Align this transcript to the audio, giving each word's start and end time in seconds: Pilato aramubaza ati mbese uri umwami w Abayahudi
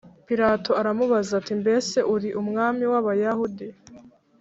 Pilato 0.27 0.71
aramubaza 0.81 1.31
ati 1.39 1.53
mbese 1.61 1.97
uri 2.13 2.29
umwami 2.41 2.83
w 2.91 2.93
Abayahudi 2.99 3.67